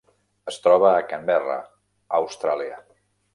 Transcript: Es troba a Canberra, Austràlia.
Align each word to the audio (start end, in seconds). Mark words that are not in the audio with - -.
Es 0.51 0.55
troba 0.63 0.87
a 0.91 1.03
Canberra, 1.11 1.59
Austràlia. 2.21 2.81